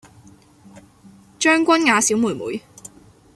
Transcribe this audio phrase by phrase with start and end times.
[1.37, 2.63] 張君雅小妹妹